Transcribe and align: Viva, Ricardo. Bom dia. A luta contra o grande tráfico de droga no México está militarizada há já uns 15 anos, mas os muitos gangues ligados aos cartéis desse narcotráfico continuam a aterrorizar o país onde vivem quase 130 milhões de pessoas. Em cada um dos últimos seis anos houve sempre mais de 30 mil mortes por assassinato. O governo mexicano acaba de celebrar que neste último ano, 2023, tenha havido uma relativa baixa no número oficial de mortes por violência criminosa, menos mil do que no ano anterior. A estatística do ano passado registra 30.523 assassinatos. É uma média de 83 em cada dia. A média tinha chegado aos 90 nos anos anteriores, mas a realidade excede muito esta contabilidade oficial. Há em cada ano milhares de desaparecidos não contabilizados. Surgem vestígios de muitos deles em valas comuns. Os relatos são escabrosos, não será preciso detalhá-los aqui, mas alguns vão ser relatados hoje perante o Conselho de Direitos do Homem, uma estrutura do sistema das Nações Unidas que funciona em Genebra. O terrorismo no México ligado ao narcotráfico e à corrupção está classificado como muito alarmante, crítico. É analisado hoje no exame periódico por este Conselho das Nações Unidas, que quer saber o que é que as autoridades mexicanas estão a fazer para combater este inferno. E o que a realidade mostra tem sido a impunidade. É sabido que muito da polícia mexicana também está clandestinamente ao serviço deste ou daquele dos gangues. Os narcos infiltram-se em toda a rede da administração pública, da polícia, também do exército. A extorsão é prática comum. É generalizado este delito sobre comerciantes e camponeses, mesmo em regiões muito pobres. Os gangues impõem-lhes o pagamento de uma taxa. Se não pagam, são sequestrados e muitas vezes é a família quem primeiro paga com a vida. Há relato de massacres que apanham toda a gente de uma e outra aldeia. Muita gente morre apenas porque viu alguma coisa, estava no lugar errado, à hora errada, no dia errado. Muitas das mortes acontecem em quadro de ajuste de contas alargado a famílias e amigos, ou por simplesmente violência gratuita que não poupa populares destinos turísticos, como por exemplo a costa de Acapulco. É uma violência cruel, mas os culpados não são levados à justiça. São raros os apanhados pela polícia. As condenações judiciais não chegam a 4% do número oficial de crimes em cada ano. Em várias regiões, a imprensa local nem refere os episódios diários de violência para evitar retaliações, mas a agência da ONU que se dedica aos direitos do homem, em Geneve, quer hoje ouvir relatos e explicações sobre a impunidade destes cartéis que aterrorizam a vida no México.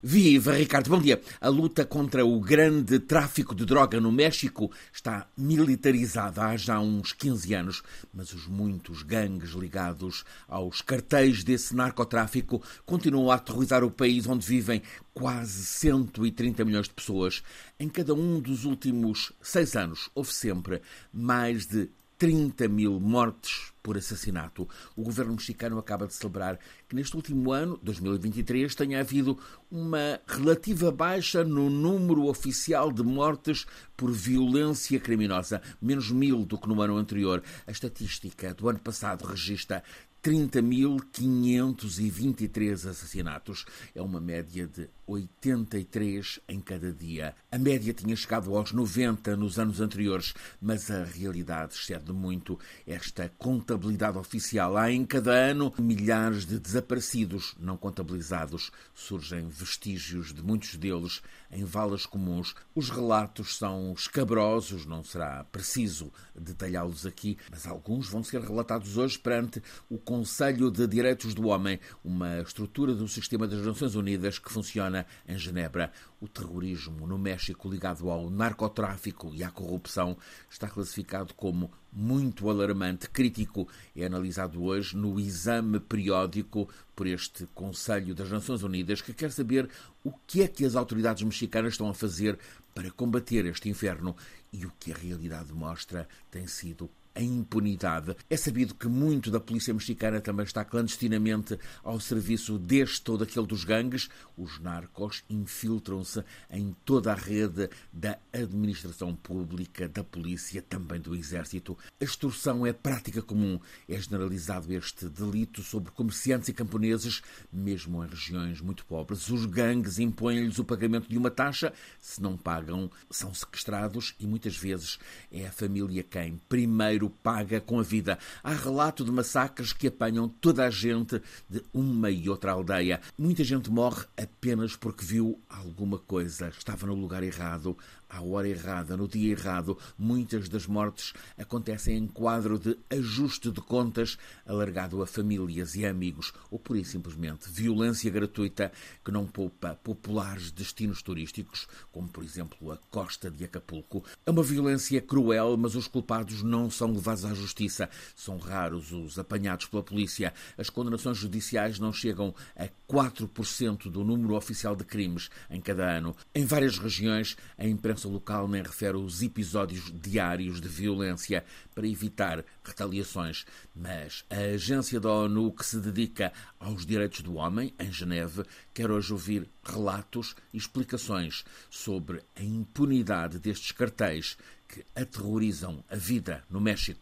Viva, 0.00 0.52
Ricardo. 0.52 0.90
Bom 0.90 1.00
dia. 1.00 1.20
A 1.40 1.48
luta 1.48 1.84
contra 1.84 2.24
o 2.24 2.38
grande 2.38 3.00
tráfico 3.00 3.52
de 3.52 3.66
droga 3.66 4.00
no 4.00 4.12
México 4.12 4.70
está 4.92 5.26
militarizada 5.36 6.44
há 6.44 6.56
já 6.56 6.78
uns 6.78 7.12
15 7.12 7.52
anos, 7.52 7.82
mas 8.14 8.32
os 8.32 8.46
muitos 8.46 9.02
gangues 9.02 9.50
ligados 9.50 10.24
aos 10.46 10.80
cartéis 10.82 11.42
desse 11.42 11.74
narcotráfico 11.74 12.62
continuam 12.86 13.28
a 13.28 13.34
aterrorizar 13.34 13.82
o 13.82 13.90
país 13.90 14.24
onde 14.28 14.46
vivem 14.46 14.82
quase 15.12 15.64
130 15.64 16.64
milhões 16.64 16.86
de 16.86 16.94
pessoas. 16.94 17.42
Em 17.76 17.88
cada 17.88 18.14
um 18.14 18.38
dos 18.38 18.64
últimos 18.64 19.32
seis 19.42 19.74
anos 19.74 20.08
houve 20.14 20.32
sempre 20.32 20.80
mais 21.12 21.66
de 21.66 21.90
30 22.16 22.68
mil 22.68 23.00
mortes 23.00 23.72
por 23.82 23.96
assassinato. 23.96 24.68
O 24.96 25.02
governo 25.02 25.32
mexicano 25.32 25.78
acaba 25.78 26.06
de 26.06 26.14
celebrar 26.14 26.58
que 26.88 26.96
neste 26.96 27.16
último 27.16 27.52
ano, 27.52 27.78
2023, 27.82 28.74
tenha 28.74 29.00
havido 29.00 29.38
uma 29.70 30.20
relativa 30.26 30.90
baixa 30.90 31.44
no 31.44 31.70
número 31.70 32.26
oficial 32.26 32.92
de 32.92 33.02
mortes 33.02 33.66
por 33.96 34.12
violência 34.12 34.98
criminosa, 35.00 35.60
menos 35.80 36.10
mil 36.10 36.44
do 36.44 36.58
que 36.58 36.68
no 36.68 36.80
ano 36.80 36.96
anterior. 36.96 37.42
A 37.66 37.70
estatística 37.70 38.54
do 38.54 38.68
ano 38.68 38.78
passado 38.78 39.26
registra 39.26 39.82
30.523 40.22 42.88
assassinatos. 42.88 43.64
É 43.94 44.00
uma 44.02 44.20
média 44.20 44.66
de 44.66 44.90
83 45.06 46.40
em 46.48 46.60
cada 46.60 46.92
dia. 46.92 47.36
A 47.50 47.58
média 47.58 47.94
tinha 47.94 48.14
chegado 48.16 48.54
aos 48.56 48.72
90 48.72 49.36
nos 49.36 49.58
anos 49.58 49.80
anteriores, 49.80 50.34
mas 50.60 50.90
a 50.90 51.04
realidade 51.04 51.74
excede 51.74 52.12
muito 52.12 52.58
esta 52.86 53.28
contabilidade 53.68 54.16
oficial. 54.16 54.78
Há 54.78 54.90
em 54.90 55.04
cada 55.04 55.30
ano 55.30 55.74
milhares 55.78 56.46
de 56.46 56.58
desaparecidos 56.58 57.54
não 57.60 57.76
contabilizados. 57.76 58.70
Surgem 58.94 59.46
vestígios 59.48 60.32
de 60.32 60.42
muitos 60.42 60.74
deles 60.76 61.20
em 61.50 61.64
valas 61.64 62.06
comuns. 62.06 62.54
Os 62.74 62.88
relatos 62.88 63.58
são 63.58 63.92
escabrosos, 63.92 64.86
não 64.86 65.04
será 65.04 65.44
preciso 65.44 66.10
detalhá-los 66.34 67.04
aqui, 67.04 67.36
mas 67.50 67.66
alguns 67.66 68.08
vão 68.08 68.24
ser 68.24 68.40
relatados 68.40 68.96
hoje 68.96 69.18
perante 69.18 69.62
o 69.90 69.98
Conselho 69.98 70.70
de 70.70 70.86
Direitos 70.86 71.34
do 71.34 71.48
Homem, 71.48 71.78
uma 72.02 72.40
estrutura 72.40 72.94
do 72.94 73.06
sistema 73.06 73.46
das 73.46 73.66
Nações 73.66 73.94
Unidas 73.94 74.38
que 74.38 74.50
funciona 74.50 75.04
em 75.26 75.36
Genebra. 75.36 75.92
O 76.20 76.26
terrorismo 76.26 77.06
no 77.06 77.18
México 77.18 77.68
ligado 77.68 78.10
ao 78.10 78.30
narcotráfico 78.30 79.32
e 79.34 79.44
à 79.44 79.50
corrupção 79.50 80.16
está 80.50 80.68
classificado 80.68 81.32
como 81.34 81.70
muito 81.98 82.48
alarmante, 82.48 83.10
crítico. 83.10 83.66
É 83.96 84.06
analisado 84.06 84.62
hoje 84.62 84.96
no 84.96 85.18
exame 85.18 85.80
periódico 85.80 86.68
por 86.94 87.08
este 87.08 87.46
Conselho 87.54 88.14
das 88.14 88.30
Nações 88.30 88.62
Unidas, 88.62 89.02
que 89.02 89.12
quer 89.12 89.32
saber 89.32 89.68
o 90.04 90.12
que 90.26 90.42
é 90.42 90.48
que 90.48 90.64
as 90.64 90.76
autoridades 90.76 91.24
mexicanas 91.24 91.72
estão 91.72 91.88
a 91.88 91.94
fazer 91.94 92.38
para 92.72 92.90
combater 92.92 93.44
este 93.46 93.68
inferno. 93.68 94.16
E 94.52 94.64
o 94.64 94.72
que 94.78 94.92
a 94.92 94.96
realidade 94.96 95.52
mostra 95.52 96.08
tem 96.30 96.46
sido 96.46 96.88
a 97.18 97.22
impunidade. 97.22 98.16
É 98.30 98.36
sabido 98.36 98.76
que 98.76 98.86
muito 98.86 99.28
da 99.28 99.40
polícia 99.40 99.74
mexicana 99.74 100.20
também 100.20 100.44
está 100.44 100.64
clandestinamente 100.64 101.58
ao 101.82 101.98
serviço 101.98 102.56
deste 102.60 103.10
ou 103.10 103.18
daquele 103.18 103.46
dos 103.46 103.64
gangues. 103.64 104.08
Os 104.36 104.60
narcos 104.60 105.24
infiltram-se 105.28 106.22
em 106.48 106.74
toda 106.84 107.10
a 107.10 107.16
rede 107.16 107.68
da 107.92 108.16
administração 108.32 109.16
pública, 109.16 109.88
da 109.88 110.04
polícia, 110.04 110.62
também 110.62 111.00
do 111.00 111.16
exército. 111.16 111.76
A 112.00 112.04
extorsão 112.04 112.64
é 112.64 112.72
prática 112.72 113.20
comum. 113.20 113.58
É 113.88 114.00
generalizado 114.00 114.72
este 114.72 115.08
delito 115.08 115.60
sobre 115.64 115.90
comerciantes 115.90 116.48
e 116.48 116.52
camponeses, 116.52 117.20
mesmo 117.52 118.04
em 118.04 118.08
regiões 118.08 118.60
muito 118.60 118.86
pobres. 118.86 119.28
Os 119.28 119.44
gangues 119.44 119.98
impõem-lhes 119.98 120.60
o 120.60 120.64
pagamento 120.64 121.08
de 121.08 121.18
uma 121.18 121.32
taxa. 121.32 121.72
Se 122.00 122.22
não 122.22 122.36
pagam, 122.36 122.88
são 123.10 123.34
sequestrados 123.34 124.14
e 124.20 124.26
muitas 124.26 124.56
vezes 124.56 125.00
é 125.32 125.48
a 125.48 125.52
família 125.52 126.04
quem 126.04 126.40
primeiro 126.48 127.07
paga 127.10 127.60
com 127.60 127.78
a 127.78 127.82
vida. 127.82 128.18
Há 128.42 128.52
relato 128.52 129.04
de 129.04 129.10
massacres 129.10 129.72
que 129.72 129.88
apanham 129.88 130.28
toda 130.28 130.64
a 130.64 130.70
gente 130.70 131.20
de 131.48 131.62
uma 131.72 132.10
e 132.10 132.28
outra 132.28 132.52
aldeia. 132.52 133.00
Muita 133.16 133.44
gente 133.44 133.70
morre 133.70 134.04
apenas 134.16 134.76
porque 134.76 135.04
viu 135.04 135.40
alguma 135.48 135.98
coisa, 135.98 136.48
estava 136.48 136.86
no 136.86 136.94
lugar 136.94 137.22
errado, 137.22 137.76
à 138.08 138.22
hora 138.22 138.48
errada, 138.48 138.96
no 138.96 139.06
dia 139.06 139.32
errado. 139.32 139.76
Muitas 139.98 140.48
das 140.48 140.66
mortes 140.66 141.12
acontecem 141.36 141.96
em 141.96 142.06
quadro 142.06 142.58
de 142.58 142.76
ajuste 142.90 143.50
de 143.50 143.60
contas 143.60 144.16
alargado 144.46 145.02
a 145.02 145.06
famílias 145.06 145.74
e 145.74 145.84
amigos, 145.84 146.32
ou 146.50 146.58
por 146.58 146.78
simplesmente 146.84 147.50
violência 147.50 148.10
gratuita 148.10 148.72
que 149.04 149.10
não 149.10 149.26
poupa 149.26 149.78
populares 149.82 150.50
destinos 150.50 151.02
turísticos, 151.02 151.66
como 151.92 152.08
por 152.08 152.22
exemplo 152.22 152.70
a 152.70 152.76
costa 152.90 153.30
de 153.30 153.44
Acapulco. 153.44 154.04
É 154.24 154.30
uma 154.30 154.42
violência 154.42 155.00
cruel, 155.00 155.56
mas 155.56 155.74
os 155.74 155.88
culpados 155.88 156.42
não 156.42 156.70
são 156.70 156.87
levados 156.92 157.24
à 157.24 157.34
justiça. 157.34 157.88
São 158.14 158.38
raros 158.38 158.92
os 158.92 159.18
apanhados 159.18 159.66
pela 159.66 159.82
polícia. 159.82 160.32
As 160.56 160.70
condenações 160.70 161.18
judiciais 161.18 161.78
não 161.78 161.92
chegam 161.92 162.34
a 162.56 162.68
4% 162.88 163.90
do 163.90 164.04
número 164.04 164.34
oficial 164.34 164.74
de 164.74 164.84
crimes 164.84 165.30
em 165.50 165.60
cada 165.60 165.96
ano. 165.96 166.16
Em 166.34 166.44
várias 166.44 166.78
regiões, 166.78 167.36
a 167.56 167.66
imprensa 167.66 168.08
local 168.08 168.48
nem 168.48 168.62
refere 168.62 168.96
os 168.96 169.22
episódios 169.22 169.92
diários 170.00 170.60
de 170.60 170.68
violência 170.68 171.44
para 171.74 171.86
evitar 171.86 172.44
retaliações, 172.64 173.44
mas 173.74 174.24
a 174.30 174.54
agência 174.54 174.98
da 174.98 175.10
ONU 175.10 175.52
que 175.52 175.64
se 175.64 175.78
dedica 175.80 176.32
aos 176.58 176.84
direitos 176.84 177.20
do 177.20 177.34
homem, 177.34 177.72
em 177.78 177.92
Geneve, 177.92 178.44
quer 178.74 178.90
hoje 178.90 179.12
ouvir 179.12 179.48
relatos 179.64 180.34
e 180.52 180.56
explicações 180.56 181.44
sobre 181.70 182.22
a 182.36 182.42
impunidade 182.42 183.38
destes 183.38 183.72
cartéis 183.72 184.36
que 184.68 184.84
aterrorizam 184.94 185.82
a 185.88 185.96
vida 185.96 186.44
no 186.50 186.60
México. 186.60 186.96